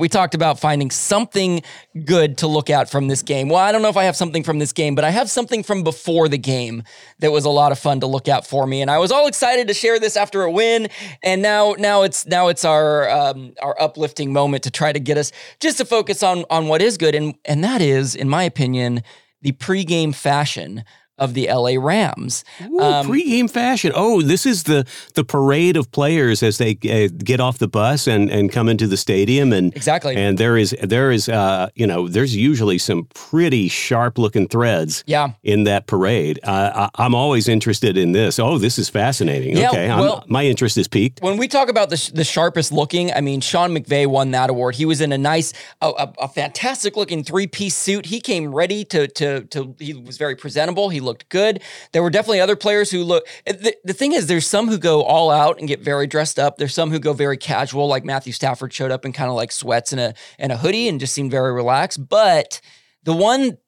We 0.00 0.08
talked 0.08 0.34
about 0.34 0.58
finding 0.58 0.90
something 0.90 1.62
good 2.06 2.38
to 2.38 2.46
look 2.46 2.70
at 2.70 2.90
from 2.90 3.08
this 3.08 3.22
game. 3.22 3.50
Well, 3.50 3.58
I 3.58 3.70
don't 3.70 3.82
know 3.82 3.90
if 3.90 3.98
I 3.98 4.04
have 4.04 4.16
something 4.16 4.42
from 4.42 4.58
this 4.58 4.72
game, 4.72 4.94
but 4.94 5.04
I 5.04 5.10
have 5.10 5.30
something 5.30 5.62
from 5.62 5.84
before 5.84 6.26
the 6.26 6.38
game 6.38 6.82
that 7.18 7.30
was 7.30 7.44
a 7.44 7.50
lot 7.50 7.70
of 7.70 7.78
fun 7.78 8.00
to 8.00 8.06
look 8.06 8.26
at 8.26 8.46
for 8.46 8.66
me, 8.66 8.80
and 8.80 8.90
I 8.90 8.98
was 8.98 9.12
all 9.12 9.26
excited 9.26 9.68
to 9.68 9.74
share 9.74 10.00
this 10.00 10.16
after 10.16 10.42
a 10.42 10.50
win. 10.50 10.88
And 11.22 11.42
now, 11.42 11.74
now 11.78 12.02
it's 12.02 12.26
now 12.26 12.48
it's 12.48 12.64
our 12.64 13.10
um, 13.10 13.52
our 13.60 13.80
uplifting 13.80 14.32
moment 14.32 14.62
to 14.64 14.70
try 14.70 14.90
to 14.90 14.98
get 14.98 15.18
us 15.18 15.32
just 15.60 15.76
to 15.78 15.84
focus 15.84 16.22
on 16.22 16.46
on 16.48 16.66
what 16.68 16.80
is 16.80 16.96
good, 16.96 17.14
and 17.14 17.34
and 17.44 17.62
that 17.62 17.82
is, 17.82 18.14
in 18.14 18.28
my 18.28 18.44
opinion, 18.44 19.02
the 19.42 19.52
pregame 19.52 20.14
fashion 20.14 20.82
of 21.20 21.34
the 21.34 21.48
LA 21.52 21.74
Rams. 21.78 22.44
Ooh, 22.62 22.80
um, 22.80 23.06
pre-game 23.06 23.46
fashion. 23.46 23.92
Oh, 23.94 24.22
this 24.22 24.46
is 24.46 24.64
the 24.64 24.86
the 25.14 25.24
parade 25.24 25.76
of 25.76 25.92
players 25.92 26.42
as 26.42 26.58
they 26.58 26.78
uh, 26.90 27.12
get 27.22 27.40
off 27.40 27.58
the 27.58 27.68
bus 27.68 28.06
and, 28.06 28.30
and 28.30 28.50
come 28.50 28.68
into 28.68 28.86
the 28.86 28.96
stadium 28.96 29.52
and 29.52 29.76
exactly. 29.76 30.16
And 30.16 30.38
there 30.38 30.56
is 30.56 30.74
there 30.82 31.12
is 31.12 31.28
uh, 31.28 31.68
you 31.74 31.86
know 31.86 32.08
there's 32.08 32.34
usually 32.34 32.78
some 32.78 33.06
pretty 33.14 33.68
sharp 33.68 34.18
looking 34.18 34.48
threads. 34.48 35.04
Yeah. 35.06 35.32
In 35.42 35.64
that 35.64 35.86
parade, 35.86 36.40
uh, 36.42 36.88
I, 36.94 37.04
am 37.04 37.14
always 37.14 37.48
interested 37.48 37.96
in 37.96 38.12
this. 38.12 38.38
Oh, 38.38 38.58
this 38.58 38.78
is 38.78 38.88
fascinating. 38.88 39.56
Yeah, 39.56 39.68
okay, 39.68 39.88
well, 39.88 40.24
my 40.28 40.46
interest 40.46 40.78
is 40.78 40.88
peaked. 40.88 41.20
When 41.22 41.36
we 41.36 41.48
talk 41.48 41.68
about 41.68 41.90
the 41.90 42.10
the 42.14 42.24
sharpest 42.24 42.72
looking, 42.72 43.12
I 43.12 43.20
mean 43.20 43.40
Sean 43.40 43.70
McVay 43.74 44.06
won 44.06 44.30
that 44.30 44.48
award. 44.48 44.76
He 44.76 44.86
was 44.86 45.00
in 45.00 45.12
a 45.12 45.18
nice, 45.18 45.52
a, 45.82 45.88
a, 45.88 46.12
a 46.20 46.28
fantastic 46.28 46.96
looking 46.96 47.22
three 47.22 47.46
piece 47.46 47.76
suit. 47.76 48.06
He 48.06 48.20
came 48.20 48.54
ready 48.54 48.84
to 48.86 49.06
to 49.08 49.44
to. 49.44 49.74
He 49.78 49.92
was 49.92 50.16
very 50.16 50.36
presentable. 50.36 50.88
He 50.88 51.00
looked 51.00 51.09
good. 51.28 51.62
There 51.92 52.02
were 52.02 52.10
definitely 52.10 52.40
other 52.40 52.56
players 52.56 52.90
who 52.90 53.04
look. 53.04 53.26
Eh, 53.46 53.52
the, 53.52 53.76
the 53.84 53.92
thing 53.92 54.12
is, 54.12 54.26
there's 54.26 54.46
some 54.46 54.68
who 54.68 54.78
go 54.78 55.02
all 55.02 55.30
out 55.30 55.58
and 55.58 55.68
get 55.68 55.80
very 55.80 56.06
dressed 56.06 56.38
up. 56.38 56.56
There's 56.56 56.74
some 56.74 56.90
who 56.90 56.98
go 56.98 57.12
very 57.12 57.36
casual, 57.36 57.86
like 57.86 58.04
Matthew 58.04 58.32
Stafford 58.32 58.72
showed 58.72 58.90
up 58.90 59.04
in 59.04 59.12
kind 59.12 59.30
of 59.30 59.36
like 59.36 59.52
sweats 59.52 59.92
and 59.92 60.00
a 60.00 60.14
and 60.38 60.52
a 60.52 60.56
hoodie 60.56 60.88
and 60.88 61.00
just 61.00 61.14
seemed 61.14 61.30
very 61.30 61.52
relaxed. 61.52 62.08
But 62.08 62.60
the 63.02 63.14
one 63.14 63.58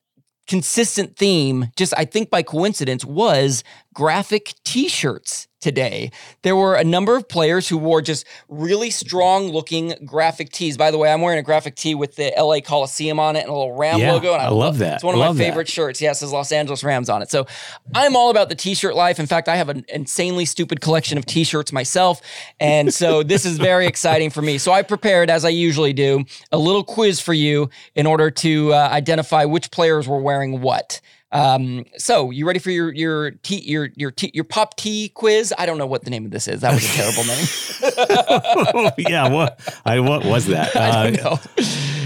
consistent 0.47 1.17
theme, 1.17 1.71
just 1.77 1.95
I 1.97 2.05
think 2.05 2.31
by 2.31 2.43
coincidence, 2.43 3.05
was 3.05 3.65
graphic 3.95 4.55
T-shirts 4.65 5.49
today. 5.63 6.11
There 6.43 6.57
were 6.57 6.75
a 6.75 6.85
number 6.85 7.17
of 7.17 7.29
players 7.29 7.69
who 7.69 7.79
wore 7.79 8.03
just 8.03 8.27
really 8.49 8.91
strong 8.91 9.49
looking 9.49 9.95
graphic 10.05 10.51
tees. 10.51 10.77
By 10.77 10.91
the 10.91 10.99
way, 10.99 11.11
I'm 11.11 11.23
wearing 11.23 11.39
a 11.39 11.43
graphic 11.43 11.77
tee 11.77 11.95
with 11.95 12.17
the 12.17 12.33
LA 12.37 12.61
Coliseum 12.61 13.19
on 13.19 13.37
it 13.37 13.41
and 13.41 13.49
a 13.49 13.53
little 13.53 13.73
Ram 13.73 14.01
yeah, 14.01 14.13
logo. 14.13 14.35
And 14.35 14.43
I, 14.43 14.47
I 14.47 14.49
love 14.49 14.79
that. 14.79 14.97
It's 14.97 15.05
one 15.05 15.15
of 15.15 15.21
my 15.21 15.33
favorite 15.35 15.67
that. 15.67 15.73
shirts. 15.73 16.03
Yes, 16.03 16.19
it 16.19 16.21
says 16.21 16.33
Los 16.33 16.53
Angeles 16.53 16.85
Rams 16.85 17.09
on 17.09 17.23
it. 17.23 17.31
So 17.31 17.47
I'm 17.95 18.17
all 18.17 18.31
about 18.31 18.49
the 18.49 18.55
t-shirt 18.55 18.95
life. 18.95 19.19
In 19.19 19.27
fact, 19.27 19.49
I 19.49 19.57
have 19.57 19.69
an 19.69 19.85
insanely 19.89 20.45
stupid 20.45 20.81
collection 20.81 21.17
of 21.17 21.25
t-shirts 21.25 21.73
myself. 21.73 22.21
And 22.61 22.93
so 22.93 23.23
this 23.23 23.47
is 23.47 23.59
very 23.59 23.87
exciting 23.87 24.31
for 24.31 24.43
me. 24.43 24.59
So 24.59 24.73
I 24.73 24.83
prepared, 24.83 25.31
as 25.31 25.45
I 25.45 25.51
usually 25.51 25.93
do, 25.93 26.25
a 26.51 26.59
little 26.59 26.85
quiz 26.85 27.21
for 27.21 27.33
you 27.33 27.71
in 27.95 28.07
order 28.07 28.31
to 28.31 28.75
uh, 28.75 28.89
identify 28.91 29.45
which 29.45 29.71
players 29.71 30.09
were 30.09 30.21
wearing 30.21 30.61
what. 30.61 31.01
Um, 31.33 31.87
so 31.97 32.31
you 32.31 32.47
ready 32.47 32.59
for 32.59 32.71
your 32.71 32.93
your 32.93 33.31
tea 33.31 33.61
your 33.61 33.89
your 33.97 34.11
tea, 34.11 34.31
your 34.35 34.45
pop 34.45 34.77
tea 34.77 35.09
quiz? 35.09 35.53
I 35.57 35.65
don't 35.65 35.79
know 35.79 35.87
what 35.87 36.05
the 36.05 36.11
name 36.11 36.27
of 36.27 36.31
this 36.31 36.47
is. 36.47 36.61
That 36.61 36.75
was 36.75 36.85
a 36.85 36.89
terrible 36.89 37.25
name. 37.25 38.93
yeah, 38.99 39.29
what 39.29 39.59
I 39.87 40.01
what 40.01 40.27
was 40.27 40.47
that? 40.49 40.77
I 40.77 41.11
don't 41.11 41.21
uh, 41.21 41.31
know. 41.31 41.39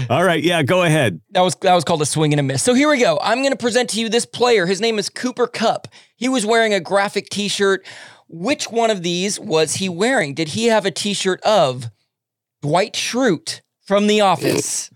All 0.09 0.23
right, 0.23 0.41
yeah, 0.41 0.63
go 0.63 0.83
ahead. 0.83 1.19
That 1.31 1.41
was 1.41 1.55
that 1.55 1.73
was 1.73 1.83
called 1.83 2.01
a 2.01 2.05
swing 2.05 2.31
and 2.31 2.39
a 2.39 2.43
miss. 2.43 2.63
So 2.63 2.73
here 2.73 2.89
we 2.89 2.99
go. 2.99 3.19
I'm 3.21 3.39
going 3.39 3.51
to 3.51 3.57
present 3.57 3.89
to 3.91 3.99
you 3.99 4.07
this 4.07 4.25
player. 4.25 4.65
His 4.65 4.79
name 4.79 4.97
is 4.97 5.09
Cooper 5.09 5.47
Kupp. 5.47 5.89
He 6.15 6.29
was 6.29 6.45
wearing 6.45 6.73
a 6.73 6.79
graphic 6.79 7.29
T-shirt. 7.29 7.85
Which 8.29 8.71
one 8.71 8.89
of 8.89 9.03
these 9.03 9.39
was 9.39 9.75
he 9.75 9.87
wearing? 9.87 10.33
Did 10.33 10.49
he 10.49 10.65
have 10.65 10.85
a 10.85 10.91
T-shirt 10.91 11.41
of 11.41 11.89
Dwight 12.61 12.93
Schrute 12.93 13.61
from 13.85 14.07
The 14.07 14.21
Office? 14.21 14.89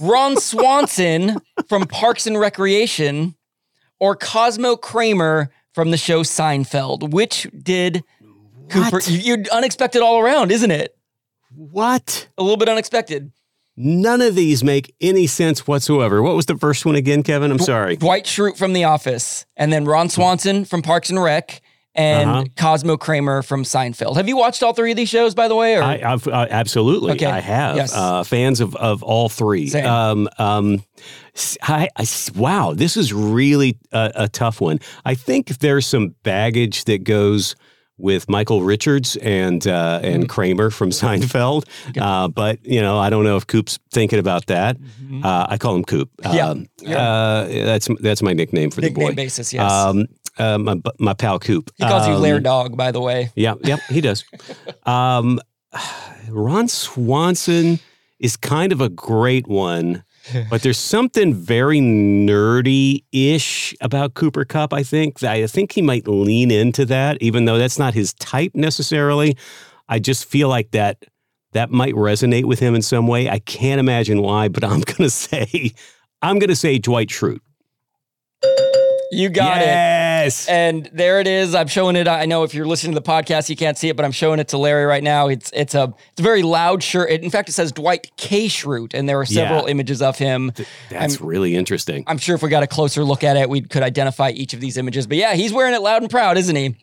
Ron 0.00 0.36
Swanson 0.36 1.38
from 1.68 1.86
Parks 1.86 2.26
and 2.26 2.38
Recreation 2.38 3.34
or 3.98 4.16
Cosmo 4.16 4.76
Kramer 4.76 5.50
from 5.72 5.90
the 5.90 5.96
show 5.96 6.22
Seinfeld? 6.22 7.10
Which 7.10 7.46
did 7.62 8.04
Cooper? 8.68 8.96
What? 8.96 9.08
You, 9.08 9.34
are 9.34 9.56
unexpected 9.56 10.02
all 10.02 10.20
around, 10.20 10.52
isn't 10.52 10.70
it? 10.70 10.96
What? 11.54 12.28
A 12.36 12.42
little 12.42 12.56
bit 12.56 12.68
unexpected. 12.68 13.32
None 13.80 14.22
of 14.22 14.34
these 14.34 14.64
make 14.64 14.92
any 15.00 15.28
sense 15.28 15.66
whatsoever. 15.66 16.20
What 16.20 16.34
was 16.34 16.46
the 16.46 16.58
first 16.58 16.84
one 16.84 16.96
again, 16.96 17.22
Kevin? 17.22 17.52
I'm 17.52 17.60
sorry. 17.60 17.96
Dwight 17.96 18.24
Schrute 18.24 18.56
from 18.56 18.72
The 18.72 18.84
Office, 18.84 19.46
and 19.56 19.72
then 19.72 19.84
Ron 19.84 20.08
Swanson 20.08 20.64
from 20.64 20.82
Parks 20.82 21.10
and 21.10 21.22
Rec, 21.22 21.60
and 21.98 22.30
uh-huh. 22.30 22.44
Cosmo 22.56 22.96
Kramer 22.96 23.42
from 23.42 23.64
Seinfeld. 23.64 24.16
Have 24.16 24.28
you 24.28 24.36
watched 24.36 24.62
all 24.62 24.72
three 24.72 24.92
of 24.92 24.96
these 24.96 25.08
shows, 25.08 25.34
by 25.34 25.48
the 25.48 25.56
way? 25.56 25.76
Or? 25.76 25.82
I, 25.82 25.98
have 25.98 26.28
uh, 26.28 26.46
absolutely. 26.48 27.12
Okay. 27.12 27.26
I 27.26 27.40
have. 27.40 27.76
Yes. 27.76 27.94
Uh, 27.94 28.22
fans 28.22 28.60
of, 28.60 28.76
of 28.76 29.02
all 29.02 29.28
three. 29.28 29.72
Um, 29.74 30.28
um, 30.38 30.84
I, 31.62 31.88
I, 31.96 32.06
wow, 32.36 32.72
this 32.74 32.96
is 32.96 33.12
really 33.12 33.78
a, 33.92 34.12
a, 34.14 34.28
tough 34.28 34.60
one. 34.60 34.78
I 35.04 35.14
think 35.14 35.58
there's 35.58 35.86
some 35.86 36.14
baggage 36.22 36.84
that 36.84 37.04
goes 37.04 37.56
with 37.98 38.28
Michael 38.28 38.62
Richards 38.62 39.16
and 39.16 39.66
uh, 39.66 40.00
and 40.02 40.24
mm-hmm. 40.24 40.28
Kramer 40.28 40.70
from 40.70 40.90
Seinfeld, 40.90 41.68
okay. 41.90 42.00
uh, 42.00 42.28
but 42.28 42.64
you 42.64 42.80
know 42.80 42.98
I 42.98 43.10
don't 43.10 43.24
know 43.24 43.36
if 43.36 43.46
Coop's 43.46 43.78
thinking 43.90 44.18
about 44.18 44.46
that. 44.46 44.78
Mm-hmm. 44.78 45.26
Uh, 45.26 45.46
I 45.48 45.58
call 45.58 45.74
him 45.74 45.84
Coop. 45.84 46.10
Yeah, 46.22 46.48
um, 46.48 46.68
yeah. 46.80 46.96
Uh, 46.96 47.46
that's 47.48 47.88
that's 48.00 48.22
my 48.22 48.32
nickname 48.32 48.70
for 48.70 48.80
nickname 48.80 49.08
the 49.08 49.12
boy. 49.12 49.16
basis. 49.16 49.52
Yes. 49.52 49.70
Um, 49.70 50.06
uh, 50.38 50.58
my 50.58 50.80
my 50.98 51.14
pal 51.14 51.38
Coop. 51.38 51.70
He 51.76 51.84
calls 51.84 52.06
um, 52.06 52.12
you 52.12 52.18
Lair 52.18 52.40
Dog, 52.40 52.76
by 52.76 52.92
the 52.92 53.00
way. 53.00 53.30
Yeah, 53.34 53.54
yep, 53.62 53.80
he 53.88 54.00
does. 54.00 54.24
um, 54.86 55.40
Ron 56.28 56.68
Swanson 56.68 57.78
is 58.18 58.36
kind 58.36 58.72
of 58.72 58.80
a 58.80 58.88
great 58.88 59.46
one, 59.46 60.04
but 60.50 60.62
there's 60.62 60.78
something 60.78 61.34
very 61.34 61.80
nerdy-ish 61.80 63.74
about 63.80 64.14
Cooper 64.14 64.44
Kupp. 64.44 64.72
I 64.72 64.82
think 64.82 65.22
I 65.22 65.46
think 65.46 65.72
he 65.72 65.82
might 65.82 66.06
lean 66.08 66.50
into 66.50 66.84
that, 66.86 67.18
even 67.20 67.44
though 67.44 67.58
that's 67.58 67.78
not 67.78 67.94
his 67.94 68.14
type 68.14 68.52
necessarily. 68.54 69.36
I 69.88 69.98
just 69.98 70.26
feel 70.26 70.48
like 70.48 70.72
that 70.72 71.04
that 71.52 71.70
might 71.70 71.94
resonate 71.94 72.44
with 72.44 72.58
him 72.58 72.74
in 72.74 72.82
some 72.82 73.06
way. 73.06 73.28
I 73.28 73.38
can't 73.38 73.80
imagine 73.80 74.20
why, 74.20 74.48
but 74.48 74.64
I'm 74.64 74.80
gonna 74.98 75.10
say 75.10 75.72
I'm 76.22 76.38
gonna 76.38 76.56
say 76.56 76.78
Dwight 76.78 77.08
Schrute. 77.08 77.40
You 79.10 79.30
got 79.30 79.58
yes. 79.58 80.46
it. 80.46 80.50
And 80.50 80.90
there 80.92 81.20
it 81.20 81.26
is. 81.26 81.54
I'm 81.54 81.66
showing 81.66 81.96
it. 81.96 82.06
I 82.06 82.26
know 82.26 82.42
if 82.42 82.52
you're 82.52 82.66
listening 82.66 82.94
to 82.94 83.00
the 83.00 83.06
podcast, 83.06 83.48
you 83.48 83.56
can't 83.56 83.78
see 83.78 83.88
it, 83.88 83.96
but 83.96 84.04
I'm 84.04 84.12
showing 84.12 84.38
it 84.38 84.48
to 84.48 84.58
Larry 84.58 84.84
right 84.84 85.02
now. 85.02 85.28
It's 85.28 85.50
it's 85.54 85.74
a 85.74 85.94
it's 86.12 86.20
a 86.20 86.22
very 86.22 86.42
loud 86.42 86.82
shirt. 86.82 87.10
in 87.10 87.30
fact, 87.30 87.48
it 87.48 87.52
says 87.52 87.72
Dwight 87.72 88.10
K. 88.16 88.46
Schrute, 88.46 88.92
and 88.94 89.08
there 89.08 89.18
are 89.18 89.26
several 89.26 89.62
yeah. 89.64 89.70
images 89.70 90.02
of 90.02 90.18
him. 90.18 90.52
That's 90.90 91.20
I'm, 91.20 91.26
really 91.26 91.56
interesting. 91.56 92.04
I'm 92.06 92.18
sure 92.18 92.34
if 92.34 92.42
we 92.42 92.50
got 92.50 92.62
a 92.62 92.66
closer 92.66 93.04
look 93.04 93.24
at 93.24 93.36
it, 93.36 93.48
we 93.48 93.62
could 93.62 93.82
identify 93.82 94.30
each 94.30 94.52
of 94.52 94.60
these 94.60 94.76
images. 94.76 95.06
But 95.06 95.16
yeah, 95.16 95.34
he's 95.34 95.52
wearing 95.52 95.74
it 95.74 95.80
loud 95.80 96.02
and 96.02 96.10
proud, 96.10 96.36
isn't 96.36 96.56
he? 96.56 96.76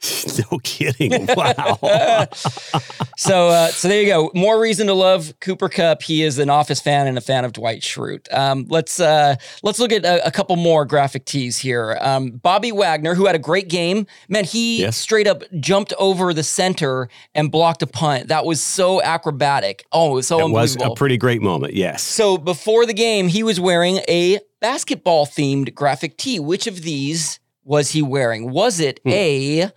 no 0.50 0.58
kidding. 0.58 1.26
Wow. 1.34 1.78
so, 3.16 3.48
uh, 3.48 3.68
so 3.68 3.88
there 3.88 4.00
you 4.02 4.06
go. 4.06 4.30
More 4.34 4.60
reason 4.60 4.86
to 4.88 4.94
love 4.94 5.32
Cooper 5.40 5.68
Kupp. 5.68 6.02
He 6.02 6.22
is 6.22 6.38
an 6.38 6.50
Office 6.50 6.80
fan 6.80 7.06
and 7.06 7.16
a 7.16 7.20
fan 7.20 7.44
of 7.44 7.52
Dwight 7.52 7.80
Schrute. 7.80 8.32
Um, 8.32 8.66
let's 8.68 9.00
uh, 9.00 9.36
let's 9.62 9.78
look 9.78 9.92
at 9.92 10.04
a, 10.04 10.26
a, 10.26 10.30
couple 10.30 10.56
more 10.56 10.84
graphic 10.84 11.24
tees 11.24 11.58
here. 11.58 11.96
Um, 12.00 12.30
Bobby 12.30 12.72
Wagner, 12.72 13.14
who 13.14 13.26
had 13.26 13.34
a 13.34 13.38
great 13.38 13.68
game, 13.68 14.06
man, 14.28 14.44
he 14.44 14.80
yes. 14.80 14.96
straight 14.96 15.26
up 15.26 15.42
jumped 15.60 15.92
over 15.98 16.34
the 16.34 16.42
center 16.42 17.08
and 17.34 17.50
blocked 17.50 17.82
a 17.82 17.86
punt. 17.86 18.28
That 18.28 18.44
was 18.44 18.62
so 18.62 19.02
acrobatic. 19.02 19.84
Oh, 19.92 20.12
it 20.12 20.14
was 20.14 20.26
so 20.26 20.46
it 20.46 20.50
was 20.50 20.76
a 20.80 20.90
pretty 20.94 21.16
great 21.16 21.40
moment. 21.40 21.74
Yes. 21.74 22.02
So 22.02 22.36
before 22.36 22.86
the 22.86 22.94
game, 22.94 23.28
he 23.28 23.42
was 23.42 23.60
wearing 23.60 24.00
a 24.08 24.40
basketball 24.60 25.26
themed 25.26 25.74
graphic 25.74 26.18
tee. 26.18 26.40
Which 26.40 26.66
of 26.66 26.82
these 26.82 27.40
was 27.64 27.90
he 27.90 28.02
wearing? 28.02 28.50
Was 28.50 28.80
it 28.80 29.00
hmm. 29.04 29.10
a 29.10 29.70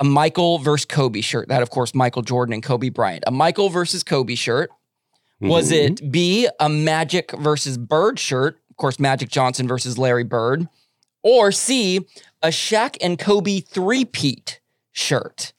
a 0.00 0.04
Michael 0.04 0.58
versus 0.58 0.84
Kobe 0.86 1.20
shirt. 1.20 1.48
That, 1.48 1.62
of 1.62 1.70
course, 1.70 1.94
Michael 1.94 2.22
Jordan 2.22 2.54
and 2.54 2.62
Kobe 2.62 2.88
Bryant. 2.88 3.22
A 3.26 3.30
Michael 3.30 3.68
versus 3.68 4.02
Kobe 4.02 4.34
shirt. 4.34 4.70
Was 5.40 5.70
Mhm. 5.70 6.00
it 6.02 6.10
B, 6.12 6.48
a 6.58 6.68
Magic 6.68 7.30
versus 7.38 7.78
Bird 7.78 8.18
shirt? 8.18 8.58
Of 8.70 8.76
course, 8.76 8.98
Magic 8.98 9.28
Johnson 9.30 9.68
versus 9.68 9.96
Larry 9.98 10.24
Bird. 10.24 10.68
Or 11.22 11.52
C, 11.52 12.00
a 12.42 12.48
Shaq 12.48 12.96
and 13.02 13.18
Kobe 13.18 13.60
three-peat 13.60 14.60
shirt. 14.92 15.52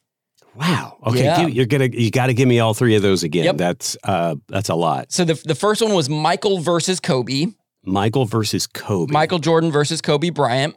Wow. 0.56 0.98
Okay, 1.08 1.24
Yeah. 1.24 1.48
you're 1.48 1.66
gonna 1.66 1.88
you 1.92 2.12
got 2.12 2.26
to 2.28 2.34
give 2.34 2.48
me 2.48 2.60
all 2.60 2.74
three 2.74 2.96
of 2.96 3.02
those 3.02 3.24
again. 3.24 3.46
Yep. 3.46 3.58
That's 3.58 3.98
uh 4.04 4.36
that's 4.50 4.68
a 4.70 4.76
lot. 4.76 5.12
So 5.12 5.24
the, 5.24 5.36
the 5.46 5.56
first 5.56 5.82
one 5.82 5.94
was 5.94 6.10
Michael 6.10 6.60
versus 6.60 7.00
Kobe. 7.00 7.48
Michael 7.84 8.26
versus 8.26 8.68
Kobe. 8.68 9.12
Michael 9.14 9.40
Jordan 9.40 9.72
versus 9.72 10.02
Kobe 10.02 10.30
Bryant. 10.30 10.76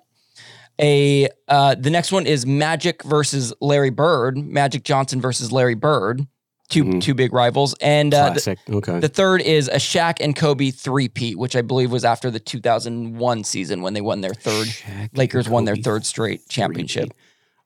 A 0.81 1.29
uh, 1.49 1.75
the 1.76 1.91
next 1.91 2.11
one 2.12 2.26
is 2.26 2.44
Magic 2.47 3.03
versus 3.05 3.53
Larry 3.61 3.91
Bird. 3.91 4.37
Magic 4.38 4.82
Johnson 4.85 5.21
versus 5.21 5.53
Larry 5.53 5.75
Bird. 5.75 6.26
2 6.71 6.85
Mhm. 6.85 7.03
two 7.03 7.15
big 7.15 7.32
rivals. 7.35 7.75
And 7.81 8.15
uh, 8.15 8.31
the, 8.31 8.56
okay. 8.71 8.99
the 8.99 9.09
third 9.09 9.43
is 9.43 9.69
a 9.69 9.76
Shaq 9.76 10.17
and 10.21 10.35
Kobe 10.35 10.71
three-peat, 10.71 11.37
which 11.38 11.55
I 11.55 11.61
believe 11.61 11.93
was 11.93 12.06
after 12.06 12.31
the 12.31 12.41
2001 12.41 13.44
season 13.44 13.82
when 13.82 13.93
they 13.93 14.00
won 14.00 14.23
their 14.23 14.32
third. 14.32 14.69
Shaq 14.69 15.11
Lakers 15.17 15.47
won 15.49 15.67
their 15.67 15.76
third 15.76 16.06
straight 16.06 16.49
championship. 16.49 17.12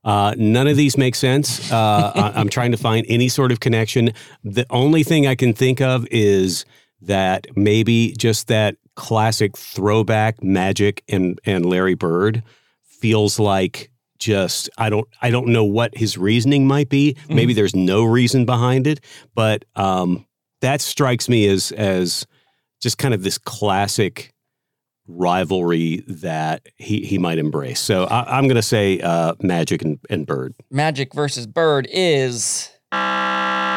Uh, 0.04 0.34
none 0.36 0.66
of 0.66 0.76
these 0.76 0.98
make 0.98 1.14
sense. 1.14 1.70
Uh, 1.70 2.32
I'm 2.34 2.48
trying 2.48 2.72
to 2.72 2.76
find 2.76 3.06
any 3.08 3.28
sort 3.28 3.52
of 3.52 3.60
connection. 3.60 4.12
The 4.42 4.66
only 4.70 5.04
thing 5.04 5.26
I 5.26 5.36
can 5.36 5.54
think 5.54 5.80
of 5.80 6.06
is 6.10 6.64
that 7.02 7.46
maybe 7.56 8.14
just 8.18 8.48
that 8.48 8.76
classic 8.96 9.56
throwback 9.56 10.42
Magic 10.42 11.04
and 11.08 11.38
and 11.44 11.64
Larry 11.64 11.94
Bird 11.94 12.42
feels 12.98 13.38
like 13.38 13.90
just 14.18 14.68
I 14.78 14.90
don't 14.90 15.06
I 15.22 15.30
don't 15.30 15.48
know 15.48 15.64
what 15.64 15.96
his 15.96 16.18
reasoning 16.18 16.66
might 16.66 16.88
be. 16.88 17.16
Maybe 17.28 17.54
there's 17.54 17.76
no 17.76 18.04
reason 18.04 18.44
behind 18.44 18.86
it, 18.86 19.00
but 19.34 19.64
um, 19.76 20.26
that 20.60 20.80
strikes 20.80 21.28
me 21.28 21.46
as 21.48 21.72
as 21.72 22.26
just 22.80 22.98
kind 22.98 23.14
of 23.14 23.22
this 23.22 23.38
classic 23.38 24.32
rivalry 25.06 26.04
that 26.06 26.68
he 26.76 27.04
he 27.04 27.18
might 27.18 27.38
embrace. 27.38 27.80
So 27.80 28.04
I, 28.04 28.36
I'm 28.36 28.44
going 28.44 28.56
to 28.56 28.62
say 28.62 29.00
uh, 29.00 29.34
Magic 29.40 29.82
and, 29.82 29.98
and 30.10 30.26
Bird. 30.26 30.54
Magic 30.70 31.14
versus 31.14 31.46
Bird 31.46 31.88
is 31.90 32.70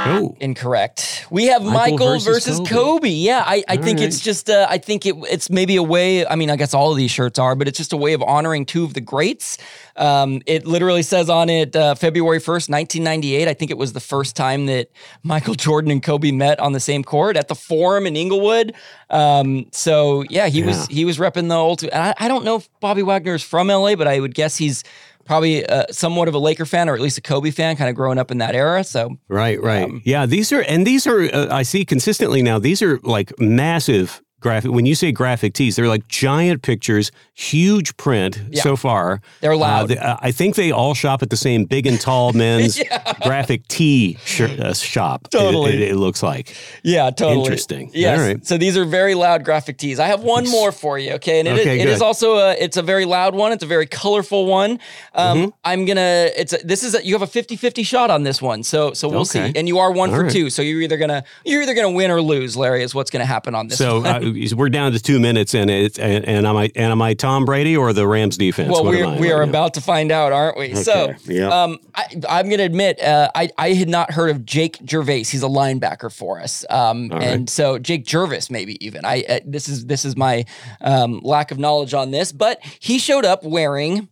Oh, 0.05 0.35
Incorrect. 0.39 1.27
We 1.29 1.45
have 1.45 1.63
Michael 1.63 1.97
Michael, 1.97 2.07
versus 2.19 2.25
versus, 2.25 2.57
Kobe. 2.59 2.69
Kobe. 2.69 3.09
Yeah, 3.09 3.43
I, 3.45 3.63
I 3.67 3.77
All 3.77 3.83
think 3.83 3.99
right. 3.99 4.07
it's 4.07 4.19
just 4.19 4.49
uh, 4.49 4.67
I 4.69 4.77
think 4.77 5.05
it, 5.05 5.15
it's 5.29 5.49
maybe 5.49 5.75
a 5.75 5.83
way. 5.83 6.25
I 6.25 6.35
mean, 6.35 6.49
I 6.49 6.55
guess 6.55 6.73
all 6.73 6.91
of 6.91 6.97
these 6.97 7.11
shirts 7.11 7.39
are, 7.39 7.55
but 7.55 7.67
it's 7.67 7.77
just 7.77 7.93
a 7.93 7.97
way 7.97 8.13
of 8.13 8.21
honoring 8.21 8.65
two 8.65 8.83
of 8.83 8.93
the 8.93 9.01
greats. 9.01 9.57
Um, 9.95 10.41
it 10.45 10.65
literally 10.65 11.03
says 11.03 11.29
on 11.29 11.49
it 11.49 11.75
uh, 11.75 11.95
February 11.95 12.39
first, 12.39 12.69
nineteen 12.69 13.03
ninety 13.03 13.35
eight. 13.35 13.47
I 13.47 13.53
think 13.53 13.71
it 13.71 13.77
was 13.77 13.93
the 13.93 13.99
first 13.99 14.35
time 14.35 14.65
that 14.67 14.89
Michael 15.23 15.53
Jordan 15.55 15.91
and 15.91 16.01
Kobe 16.01 16.31
met 16.31 16.59
on 16.59 16.73
the 16.73 16.79
same 16.79 17.03
court 17.03 17.37
at 17.37 17.47
the 17.47 17.55
Forum 17.55 18.05
in 18.07 18.15
Inglewood. 18.15 18.73
Um, 19.09 19.67
so 19.71 20.23
yeah, 20.29 20.47
he 20.47 20.63
was 20.63 20.87
he 20.87 21.05
was 21.05 21.17
repping 21.17 21.49
the 21.49 21.55
old. 21.55 21.83
And 21.83 21.93
I, 21.93 22.13
I 22.17 22.27
don't 22.27 22.45
know 22.45 22.55
if 22.55 22.69
Bobby 22.79 23.03
Wagner 23.03 23.35
is 23.35 23.43
from 23.43 23.67
LA, 23.67 23.95
but 23.95 24.07
I 24.07 24.19
would 24.19 24.33
guess 24.33 24.57
he's 24.57 24.83
probably 25.25 25.65
uh, 25.65 25.85
somewhat 25.91 26.27
of 26.27 26.33
a 26.33 26.39
Laker 26.39 26.65
fan 26.65 26.89
or 26.89 26.95
at 26.95 27.01
least 27.01 27.17
a 27.17 27.21
Kobe 27.21 27.51
fan, 27.51 27.75
kind 27.75 27.89
of 27.89 27.95
growing 27.95 28.17
up 28.17 28.31
in 28.31 28.39
that 28.39 28.55
era. 28.55 28.83
So 28.83 29.17
right, 29.27 29.61
right. 29.61 29.83
Um, 29.83 30.01
yeah, 30.05 30.25
these 30.25 30.51
are 30.51 30.61
and 30.61 30.85
these 30.85 31.07
are 31.07 31.21
uh, 31.21 31.47
I 31.51 31.63
see 31.63 31.85
consistently 31.85 32.41
now. 32.41 32.59
These 32.59 32.81
are 32.81 32.99
like 32.99 33.37
massive 33.39 34.21
graphic. 34.41 34.71
When 34.71 34.85
you 34.85 34.95
say 34.95 35.11
graphic 35.11 35.53
tees, 35.53 35.75
they're 35.77 35.87
like 35.87 36.07
giant 36.09 36.61
pictures, 36.63 37.11
huge 37.33 37.95
print 37.97 38.41
Yeah. 38.49 38.61
so 38.63 38.75
far. 38.75 39.21
they're 39.39 39.53
Uh, 39.53 39.57
loud. 39.57 39.87
the- 39.89 40.05
uh, 40.05 40.17
I 40.21 40.31
think 40.31 40.55
they 40.55 40.71
all 40.71 40.93
shop 40.93 41.21
at 41.23 41.29
the 41.29 41.37
same 41.37 41.65
big 41.65 41.87
and 41.87 41.99
tall 42.01 42.33
men's 42.43 42.77
Yeah. 42.77 43.13
graphic 43.23 43.67
tee 43.67 44.17
shirt, 44.25 44.59
uh, 44.59 44.73
shop. 44.73 45.25
it- 45.25 45.31
Totally. 45.37 45.73
it, 45.75 45.91
it 45.91 45.95
looks 45.95 46.21
like. 46.23 46.55
Yeah, 46.83 47.09
totally. 47.11 47.41
Interesting. 47.45 47.91
Yes. 47.93 48.19
All 48.19 48.25
right. 48.25 48.45
So 48.45 48.57
these 48.57 48.75
are 48.77 48.85
very 48.85 49.13
loud 49.15 49.43
graphic 49.45 49.77
tees. 49.77 49.99
I 49.99 50.07
have 50.07 50.21
one 50.23 50.47
more 50.49 50.71
for 50.71 50.97
you. 50.99 51.13
Okay, 51.13 51.39
and 51.39 51.47
it, 51.47 51.59
Okay, 51.59 51.79
it 51.79 51.87
is 51.87 52.01
also 52.01 52.35
a 52.37 52.53
it's 52.59 52.77
a 52.77 52.81
very 52.81 53.05
loud 53.05 53.35
one. 53.35 53.51
It's 53.51 53.63
a 53.63 53.67
very 53.67 53.85
colorful 53.85 54.45
one. 54.45 54.79
Um, 55.15 55.31
Mm-hmm. 55.37 55.49
I'm 55.63 55.85
gonna. 55.85 56.29
It's 56.35 56.53
a, 56.53 56.57
this 56.63 56.83
is 56.83 56.93
a, 56.95 57.05
you 57.05 57.13
have 57.17 57.21
a 57.21 57.27
50-50 57.27 57.85
shot 57.85 58.09
on 58.11 58.23
this 58.23 58.41
one. 58.41 58.63
So 58.63 58.93
so 58.93 59.07
we'll 59.07 59.21
Okay. 59.21 59.51
see. 59.51 59.57
And 59.59 59.67
you 59.67 59.79
are 59.79 59.91
one 59.91 60.09
All 60.09 60.15
for 60.17 60.23
right. 60.23 60.31
two. 60.31 60.49
So 60.49 60.61
you're 60.61 60.81
either 60.81 60.97
gonna 60.97 61.23
you're 61.45 61.61
either 61.61 61.73
gonna 61.73 61.91
win 61.91 62.11
or 62.11 62.21
lose. 62.21 62.57
Larry 62.57 62.83
is 62.83 62.93
what's 62.95 63.09
gonna 63.11 63.25
happen 63.25 63.55
on 63.55 63.67
this. 63.67 63.77
So 63.77 64.01
one. 64.01 64.07
uh, 64.07 64.30
we're 64.55 64.69
down 64.69 64.91
to 64.93 64.99
two 64.99 65.19
minutes, 65.19 65.53
and 65.53 65.69
it's 65.69 65.97
and, 65.99 66.25
and 66.25 66.45
am 66.45 66.57
I 66.57 66.71
and 66.75 66.91
am 66.91 67.01
I 67.01 67.13
Tom 67.13 67.45
Brady 67.45 67.75
or 67.77 67.93
the 67.93 68.07
Rams 68.07 68.37
defense? 68.37 68.71
well, 68.71 68.83
What 68.83 68.91
we 68.91 69.01
am 69.01 69.09
I 69.09 69.19
we 69.19 69.31
are 69.31 69.39
right 69.39 69.45
now? 69.45 69.49
about 69.51 69.73
to 69.75 69.81
find 69.81 70.11
out, 70.11 70.31
aren't 70.31 70.57
we? 70.57 70.75
So. 70.75 71.09
Okay, 71.11 71.35
yeah. 71.35 71.47
Um, 71.63 71.79
I, 71.95 72.05
I'm 72.29 72.45
going 72.47 72.57
to 72.59 72.63
admit, 72.63 73.01
uh, 73.01 73.29
I, 73.35 73.49
I 73.57 73.73
had 73.73 73.89
not 73.89 74.11
heard 74.11 74.29
of 74.29 74.45
Jake 74.45 74.77
Gervais. 74.89 75.23
He's 75.23 75.43
a 75.43 75.47
linebacker 75.47 76.13
for 76.13 76.39
us, 76.41 76.65
um, 76.69 77.11
All 77.11 77.19
right. 77.19 77.27
and 77.27 77.49
so 77.49 77.77
Jake 77.79 78.05
Jervis, 78.05 78.49
maybe 78.49 78.83
even. 78.85 79.05
I 79.05 79.23
uh, 79.27 79.39
this 79.45 79.67
is 79.69 79.85
this 79.85 80.05
is 80.05 80.15
my 80.15 80.45
um, 80.81 81.19
lack 81.23 81.51
of 81.51 81.59
knowledge 81.59 81.93
on 81.93 82.11
this, 82.11 82.31
but 82.31 82.59
he 82.79 82.99
showed 82.99 83.25
up 83.25 83.43
wearing 83.43 84.07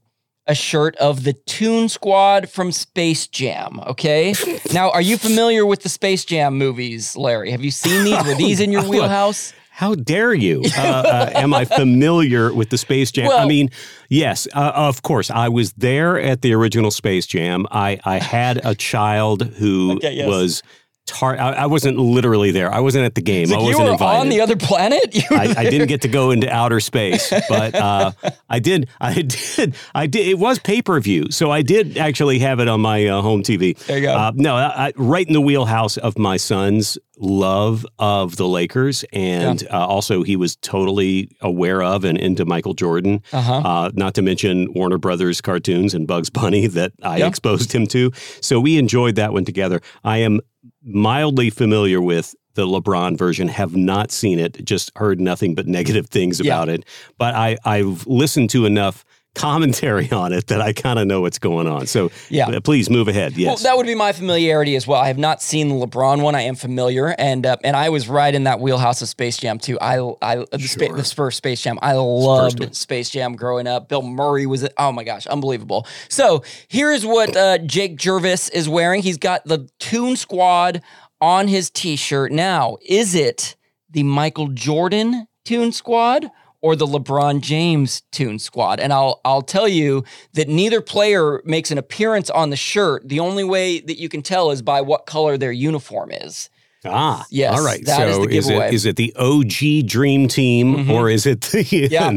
a 0.47 0.55
shirt 0.55 0.95
of 0.95 1.23
the 1.25 1.33
Tune 1.33 1.87
Squad 1.87 2.49
from 2.49 2.71
Space 2.71 3.27
Jam. 3.27 3.79
Okay, 3.85 4.33
now 4.73 4.89
are 4.89 5.01
you 5.01 5.15
familiar 5.17 5.63
with 5.65 5.83
the 5.83 5.89
Space 5.89 6.25
Jam 6.25 6.57
movies, 6.57 7.15
Larry? 7.15 7.51
Have 7.51 7.63
you 7.63 7.69
seen 7.71 8.03
these? 8.03 8.25
Were 8.25 8.33
these 8.35 8.59
in 8.59 8.71
your 8.71 8.83
wheelhouse? 8.89 9.53
How 9.79 9.95
dare 9.95 10.33
you? 10.33 10.61
Uh, 10.77 10.81
uh, 10.81 11.31
am 11.35 11.53
I 11.53 11.63
familiar 11.63 12.53
with 12.53 12.69
the 12.69 12.77
Space 12.77 13.13
Jam? 13.13 13.31
I 13.31 13.45
mean, 13.45 13.69
yes, 14.09 14.45
uh, 14.53 14.73
of 14.75 15.03
course. 15.03 15.31
I 15.31 15.47
was 15.47 15.71
there 15.71 16.19
at 16.19 16.41
the 16.41 16.53
original 16.53 16.91
Space 16.91 17.25
Jam. 17.25 17.65
I, 17.71 17.97
I 18.03 18.19
had 18.19 18.59
a 18.65 18.75
child 18.75 19.43
who 19.43 19.93
Okay, 19.93 20.15
yes. 20.15 20.27
was. 20.27 20.63
Tar- 21.09 21.37
I, 21.39 21.51
I 21.51 21.65
wasn't 21.65 21.97
literally 21.97 22.51
there. 22.51 22.71
I 22.73 22.79
wasn't 22.79 23.05
at 23.05 23.15
the 23.15 23.21
game. 23.21 23.47
I 23.51 23.55
like 23.55 23.59
you 23.61 23.65
wasn't 23.67 23.85
were 23.87 23.91
invited. 23.93 24.19
on 24.21 24.29
the 24.29 24.41
other 24.41 24.55
planet. 24.55 25.15
I, 25.31 25.53
I 25.57 25.69
didn't 25.69 25.87
get 25.87 26.01
to 26.03 26.07
go 26.07 26.31
into 26.31 26.49
outer 26.49 26.79
space, 26.79 27.29
but 27.49 27.75
uh, 27.75 28.11
I 28.49 28.59
did. 28.59 28.87
I 29.01 29.21
did. 29.55 29.75
I 29.93 30.07
did. 30.07 30.27
It 30.27 30.39
was 30.39 30.59
pay 30.59 30.81
per 30.81 30.99
view, 30.99 31.31
so 31.31 31.51
I 31.51 31.61
did 31.61 31.97
actually 31.97 32.39
have 32.39 32.59
it 32.59 32.67
on 32.67 32.81
my 32.81 33.05
uh, 33.07 33.21
home 33.21 33.43
TV. 33.43 33.77
There 33.85 33.97
you 33.97 34.03
go. 34.05 34.13
Uh, 34.13 34.31
no, 34.35 34.55
I, 34.55 34.87
I, 34.87 34.93
right 34.95 35.25
in 35.27 35.33
the 35.33 35.41
wheelhouse 35.41 35.97
of 35.97 36.17
my 36.17 36.37
son's 36.37 36.97
love 37.21 37.85
of 37.99 38.37
the 38.37 38.47
Lakers, 38.47 39.03
and 39.11 39.67
uh, 39.71 39.85
also 39.85 40.23
he 40.23 40.35
was 40.37 40.55
totally 40.57 41.29
aware 41.41 41.83
of 41.83 42.05
and 42.05 42.17
into 42.17 42.45
Michael 42.45 42.73
Jordan. 42.73 43.21
Uh-huh. 43.33 43.53
Uh, 43.53 43.91
not 43.93 44.13
to 44.15 44.21
mention 44.21 44.71
Warner 44.73 44.97
Brothers 44.97 45.41
cartoons 45.41 45.93
and 45.93 46.07
Bugs 46.07 46.29
Bunny 46.29 46.67
that 46.67 46.93
I 47.03 47.17
Yeah. 47.17 47.27
exposed 47.27 47.73
him 47.73 47.87
to. 47.87 48.11
So 48.41 48.59
we 48.61 48.77
enjoyed 48.77 49.15
that 49.15 49.33
one 49.33 49.43
together. 49.43 49.81
I 50.03 50.19
am 50.19 50.39
mildly 50.83 51.49
familiar 51.49 52.01
with 52.01 52.35
the 52.55 52.65
LeBron 52.65 53.17
version, 53.17 53.47
have 53.47 53.75
not 53.75 54.11
seen 54.11 54.39
it, 54.39 54.63
just 54.65 54.91
heard 54.97 55.19
nothing 55.21 55.55
but 55.55 55.67
negative 55.79 56.07
things 56.07 56.39
Yeah. 56.39 56.53
about 56.55 56.69
it. 56.69 56.85
But 57.17 57.35
I, 57.35 57.57
I've 57.63 58.05
listened 58.07 58.49
to 58.51 58.65
enough 58.65 59.05
commentary 59.35 60.11
on 60.13 60.33
it 60.33 60.47
that 60.47 60.61
I 60.61 60.73
kind 60.73 60.99
of 60.99 61.07
know 61.07 61.21
what's 61.21 61.39
going 61.39 61.67
on. 61.67 61.87
So 61.87 62.11
Yeah. 62.29 62.47
uh, 62.49 62.59
please 62.59 62.89
move 62.89 63.07
ahead. 63.07 63.37
Yes. 63.37 63.47
Well, 63.47 63.57
that 63.71 63.77
would 63.77 63.85
be 63.85 63.95
my 63.95 64.11
familiarity 64.11 64.75
as 64.75 64.85
well. 64.87 64.99
I 64.99 65.07
have 65.07 65.17
not 65.17 65.41
seen 65.41 65.69
the 65.69 65.75
LeBron 65.75 66.21
one. 66.21 66.35
I 66.35 66.41
am 66.41 66.55
familiar, 66.55 67.15
and 67.17 67.45
uh, 67.45 67.57
and 67.63 67.75
I 67.75 67.89
was 67.89 68.07
right 68.09 68.33
in 68.33 68.43
that 68.45 68.59
wheelhouse 68.59 69.01
of 69.01 69.07
Space 69.07 69.37
Jam 69.37 69.59
too. 69.59 69.79
I 69.79 69.99
I 70.21 70.45
the, 70.51 70.59
Spa- 70.59 70.93
the 70.95 71.03
Spurs 71.03 71.35
Space 71.35 71.61
Jam. 71.61 71.77
I 71.81 71.93
loved. 71.93 72.75
Space 72.75 73.09
Jam 73.09 73.35
growing 73.35 73.67
up. 73.67 73.87
Bill 73.89 74.01
Murray 74.01 74.45
was 74.45 74.67
oh 74.77 74.91
my 74.91 75.03
gosh, 75.03 75.25
unbelievable. 75.27 75.87
So 76.09 76.43
here's 76.67 77.05
what 77.05 77.35
uh, 77.35 77.59
Jake 77.59 77.97
Jervis 77.97 78.49
is 78.49 78.67
wearing. 78.67 79.01
He's 79.01 79.17
got 79.17 79.45
the 79.45 79.69
Tune 79.79 80.15
Squad 80.15 80.81
on 81.21 81.47
his 81.47 81.69
T-shirt. 81.69 82.31
Now, 82.31 82.77
is 82.85 83.13
it 83.13 83.55
the 83.89 84.03
Michael 84.03 84.47
Jordan 84.47 85.27
Tune 85.45 85.71
Squad? 85.71 86.29
Or 86.61 86.75
the 86.75 86.85
LeBron 86.85 87.39
James 87.39 88.01
Tune 88.11 88.37
Squad, 88.37 88.81
and 88.81 88.91
I'll 88.91 89.21
I'll 89.23 89.41
tell 89.41 89.67
you 89.67 90.03
that 90.33 90.49
neither 90.49 90.81
player 90.81 91.41
makes 91.45 91.71
an 91.71 91.77
appearance 91.77 92.29
on 92.29 92.49
the 92.49 92.57
shirt. 92.57 93.07
The 93.07 93.21
only 93.21 93.45
way 93.45 93.79
that 93.79 93.97
you 93.97 94.09
can 94.09 94.21
tell 94.21 94.51
is 94.51 94.61
by 94.61 94.81
what 94.81 95.05
color 95.05 95.37
their 95.37 95.53
uniform 95.53 96.11
is. 96.11 96.49
ah, 96.85 97.25
Yes, 97.29 97.57
All 97.57 97.63
right. 97.65 97.85
that 97.85 98.07
is 98.09 98.15
so 98.15 98.25
the 98.25 98.35
is 98.37 98.49
it 98.49 98.73
is 98.73 98.85
it 98.85 98.95
the 98.97 99.13
OG 99.17 99.83
Dream 99.87 100.27
Team 100.27 100.75
Mhm. 100.75 100.89
or 100.89 101.09
is 101.09 101.25
it 101.25 101.39
the 101.41 101.63
Yeah. 101.91 102.11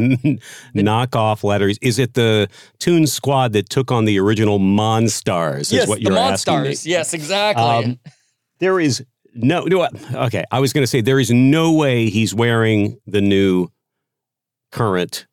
knockoff 0.74 1.44
letters? 1.44 1.78
Is 1.80 1.98
it 1.98 2.14
the 2.14 2.48
Tune 2.78 3.06
Squad 3.06 3.52
that 3.52 3.68
took 3.68 3.90
on 3.92 4.04
the 4.06 4.18
original 4.18 4.58
Monstars? 4.58 5.72
Is 5.72 5.86
what 5.88 6.00
you're 6.00 6.16
asking 6.16 6.62
me. 6.62 6.68
Monstars. 6.70 6.86
Yes, 6.86 7.14
exactly. 7.14 7.64
Um, 7.64 7.98
there 8.58 8.80
is 8.80 9.04
no, 9.34 9.64
no. 9.64 9.88
Okay, 10.14 10.44
I 10.50 10.60
was 10.60 10.72
going 10.72 10.82
to 10.82 10.86
say 10.86 11.00
there 11.00 11.20
is 11.20 11.30
no 11.30 11.72
way 11.72 12.10
he's 12.10 12.34
wearing 12.34 12.98
the 13.06 13.20
new 13.20 13.68
current 14.72 15.26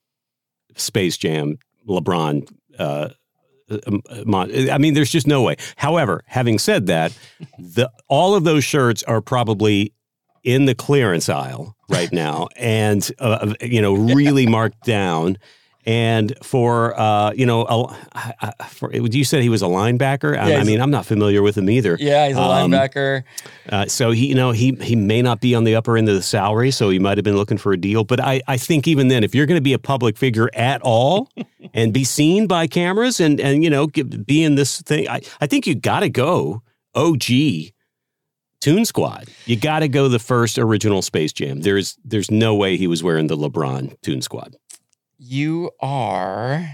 Space 0.75 1.17
Jam 1.17 1.58
LeBron. 1.88 2.48
Uh, 2.77 3.10
um, 3.88 4.01
I 4.36 4.77
mean, 4.77 4.93
there's 4.93 5.12
just 5.12 5.27
no 5.27 5.41
way. 5.41 5.55
However, 5.75 6.24
having 6.27 6.60
said 6.60 6.88
that, 6.88 7.17
the 7.58 7.89
all 8.08 8.36
of 8.36 8.43
those 8.43 8.63
shirts 8.63 9.03
are 9.03 9.22
probably 9.22 9.93
in 10.43 10.65
the 10.65 10.75
clearance 10.75 11.29
aisle 11.29 11.75
right 11.89 12.12
now, 12.12 12.48
and 12.55 13.12
uh, 13.19 13.53
you 13.62 13.81
know, 13.81 13.93
really 13.93 14.48
marked 14.48 14.84
down. 14.86 15.38
And 15.86 16.36
for 16.43 17.00
uh, 17.00 17.31
you 17.31 17.45
know, 17.45 17.65
a, 17.65 18.65
for, 18.65 18.93
you 18.93 19.24
said 19.24 19.41
he 19.41 19.50
was 19.50 19.62
a 19.62 19.65
linebacker. 19.65 20.38
I, 20.38 20.50
Yeah, 20.50 20.59
I 20.59 20.63
mean, 20.63 20.81
I'm 20.81 20.91
not 20.91 21.05
familiar 21.05 21.41
with 21.41 21.57
him 21.57 21.69
either. 21.69 21.98
Yeah, 22.00 22.27
he's 22.27 22.36
a 22.38 22.41
Um, 22.41 22.71
linebacker. 22.71 23.24
Uh, 23.69 23.86
so 23.86 24.12
he, 24.12 24.27
you 24.27 24.36
know, 24.36 24.51
he 24.51 24.74
he 24.81 24.95
may 24.95 25.21
not 25.21 25.39
be 25.39 25.55
on 25.55 25.63
the 25.63 25.75
upper 25.75 25.98
end 25.98 26.09
of 26.09 26.15
the 26.15 26.21
salary, 26.21 26.71
so 26.71 26.89
he 26.89 27.00
might 27.00 27.17
have 27.17 27.24
been 27.24 27.38
looking 27.38 27.57
for 27.57 27.71
a 27.71 27.77
deal. 27.77 28.03
But 28.03 28.19
I, 28.19 28.41
I 28.48 28.57
think 28.57 28.88
even 28.88 29.07
then, 29.07 29.24
if 29.24 29.33
you're 29.33 29.45
going 29.45 29.57
to 29.57 29.62
be 29.62 29.74
a 29.74 29.79
public 29.79 30.17
figure 30.17 30.50
at 30.53 30.81
all 30.81 31.29
and 31.74 31.93
be 31.93 32.03
seen 32.03 32.45
by 32.45 32.67
cameras 32.67 33.19
and 33.19 33.39
and 33.39 33.63
you 33.63 33.69
know 33.69 33.88
be 33.88 34.43
in 34.43 34.55
this 34.55 34.81
thing, 34.81 35.07
I, 35.07 35.21
I 35.39 35.48
think 35.48 35.65
you 35.65 35.75
got 35.75 36.01
to 36.01 36.09
go 36.09 36.62
OG 36.93 37.24
Tune 38.62 38.83
Squad. 38.83 39.29
You 39.45 39.55
got 39.55 39.79
to 39.79 39.88
go 39.88 40.09
the 40.09 40.19
first 40.19 40.59
original 40.59 41.01
Space 41.01 41.31
Jam. 41.31 41.62
There's 41.62 41.98
there's 42.03 42.29
no 42.29 42.53
way 42.55 42.75
he 42.75 42.88
was 42.88 43.01
wearing 43.01 43.27
the 43.27 43.38
LeBron 43.38 43.95
Tune 44.01 44.21
Squad. 44.21 44.55
You 45.21 45.71
are 45.81 46.65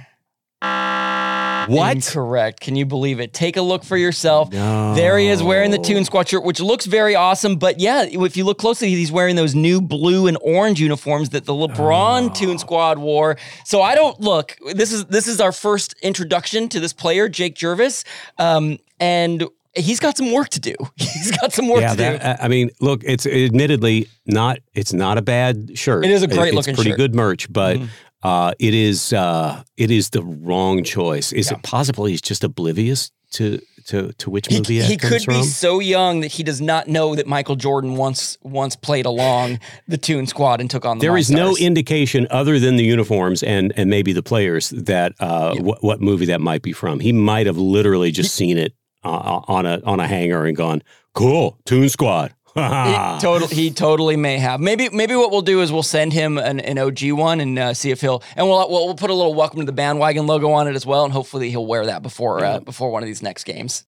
What? 1.67 1.95
incorrect. 1.95 2.59
Can 2.59 2.75
you 2.75 2.85
believe 2.85 3.19
it? 3.19 3.33
Take 3.33 3.57
a 3.57 3.61
look 3.63 3.83
for 3.83 3.97
yourself. 3.97 4.51
No. 4.53 4.93
There 4.93 5.17
he 5.17 5.27
is 5.27 5.41
wearing 5.41 5.71
the 5.71 5.79
Tune 5.79 6.05
Squad 6.05 6.27
shirt, 6.29 6.43
which 6.43 6.59
looks 6.59 6.85
very 6.85 7.15
awesome. 7.15 7.55
But 7.55 7.79
yeah, 7.79 8.03
if 8.03 8.37
you 8.37 8.45
look 8.45 8.59
closely, 8.59 8.89
he's 8.89 9.11
wearing 9.11 9.35
those 9.35 9.55
new 9.55 9.81
blue 9.81 10.27
and 10.27 10.37
orange 10.41 10.79
uniforms 10.79 11.29
that 11.29 11.45
the 11.45 11.53
LeBron 11.53 12.35
Tune 12.35 12.59
Squad 12.59 12.99
wore. 12.99 13.37
So 13.63 13.81
I 13.81 13.95
don't 13.95 14.19
look. 14.19 14.55
This 14.75 14.91
is 14.91 15.05
this 15.05 15.27
is 15.27 15.41
our 15.41 15.51
first 15.51 15.95
introduction 16.03 16.69
to 16.69 16.79
this 16.79 16.93
player, 16.93 17.27
Jake 17.27 17.55
Jervis, 17.55 18.03
um, 18.37 18.77
and 18.99 19.43
he's 19.75 19.99
got 19.99 20.17
some 20.17 20.31
work 20.31 20.49
to 20.49 20.59
do. 20.59 20.75
He's 20.97 21.31
got 21.31 21.51
some 21.51 21.67
work 21.67 21.81
yeah, 21.81 21.89
to 21.91 21.95
do. 21.97 22.17
that, 22.19 22.41
I 22.43 22.47
mean, 22.47 22.69
look, 22.79 23.01
it's 23.03 23.25
admittedly 23.25 24.07
not. 24.27 24.59
It's 24.75 24.93
not 24.93 25.17
a 25.17 25.21
bad 25.21 25.77
shirt. 25.77 26.05
It 26.05 26.11
is 26.11 26.21
a 26.23 26.27
great 26.27 26.49
It's 26.49 26.55
looking 26.55 26.75
pretty 26.75 26.91
shirt. 26.91 26.97
good 26.97 27.15
merch, 27.15 27.51
but 27.51 27.77
Mhm. 27.77 27.87
Uh, 28.23 28.53
it 28.59 28.73
is 28.73 29.13
uh, 29.13 29.63
it 29.77 29.91
is 29.91 30.09
the 30.09 30.23
wrong 30.23 30.83
choice. 30.83 31.31
Is 31.33 31.51
Yeah. 31.51 31.57
it 31.57 31.63
possible 31.63 32.05
he's 32.05 32.21
just 32.21 32.43
oblivious 32.43 33.11
to 33.31 33.59
to 33.87 34.11
to 34.13 34.29
which 34.29 34.47
He, 34.47 34.57
movie 34.57 34.81
he 34.81 34.97
comes 34.97 35.11
could 35.13 35.23
from? 35.23 35.33
be 35.35 35.43
so 35.43 35.79
young 35.79 36.21
that 36.21 36.31
he 36.31 36.41
does 36.43 36.59
not 36.61 36.87
know 36.87 37.15
that 37.15 37.27
Michael 37.27 37.55
Jordan 37.55 37.95
once 37.97 38.37
once 38.41 38.75
played 38.75 39.05
along 39.05 39.59
the 39.87 39.97
Tune 39.97 40.25
Squad 40.25 40.59
and 40.61 40.69
took 40.69 40.85
on 40.85 40.97
the. 40.97 41.01
There 41.05 41.17
is 41.17 41.29
no 41.29 41.55
indication 41.57 42.25
other 42.31 42.59
than 42.59 42.77
the 42.77 42.83
uniforms 42.83 43.43
and 43.43 43.73
and 43.75 43.89
maybe 43.89 44.11
the 44.13 44.23
players 44.23 44.69
that 44.69 45.13
uh, 45.19 45.55
what, 45.57 45.83
what 45.83 46.01
movie 46.01 46.25
that 46.27 46.41
might 46.41 46.61
be 46.63 46.71
from. 46.73 46.99
He 46.99 47.11
might 47.13 47.45
have 47.45 47.57
literally 47.57 48.11
just 48.11 48.33
seen 48.33 48.57
it 48.57 48.73
uh, 49.03 49.41
on 49.47 49.65
a 49.65 49.81
on 49.85 49.99
a 49.99 50.07
hanger 50.07 50.45
and 50.45 50.55
gone, 50.57 50.81
"Cool, 51.13 51.59
Tune 51.65 51.89
Squad." 51.89 52.33
He, 52.55 52.61
total, 53.21 53.47
he 53.49 53.71
totally 53.71 54.15
may 54.15 54.37
have. 54.37 54.61
Maybe 54.61 54.87
maybe 54.89 55.13
what 55.15 55.29
we'll 55.29 55.41
do 55.41 55.61
is 55.61 55.71
we'll 55.73 55.83
send 55.83 56.13
him 56.13 56.37
an, 56.37 56.61
an 56.61 56.77
OG 56.77 57.11
one 57.11 57.41
and 57.41 57.59
uh, 57.59 57.73
see 57.73 57.91
if 57.91 57.99
he'll 57.99 58.23
and 58.35 58.47
we'll, 58.47 58.69
we'll 58.69 58.85
we'll 58.85 58.95
put 58.95 59.09
a 59.09 59.13
little 59.13 59.33
welcome 59.33 59.59
to 59.59 59.65
the 59.65 59.73
bandwagon 59.73 60.25
logo 60.25 60.51
on 60.51 60.67
it 60.69 60.75
as 60.75 60.85
well, 60.85 61.03
and 61.03 61.11
hopefully 61.11 61.49
he'll 61.49 61.65
wear 61.65 61.85
that 61.87 62.01
before 62.01 62.45
uh, 62.45 62.59
before 62.61 62.91
one 62.91 63.03
of 63.03 63.07
these 63.07 63.21
next 63.21 63.43
games. 63.43 63.83